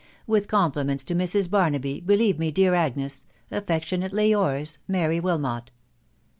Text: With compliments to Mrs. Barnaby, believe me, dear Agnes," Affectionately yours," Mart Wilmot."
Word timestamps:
With 0.25 0.47
compliments 0.47 1.03
to 1.03 1.15
Mrs. 1.15 1.47
Barnaby, 1.47 1.99
believe 1.99 2.39
me, 2.39 2.49
dear 2.51 2.73
Agnes," 2.73 3.25
Affectionately 3.61 4.31
yours," 4.31 4.79
Mart 4.87 5.21
Wilmot." 5.21 5.69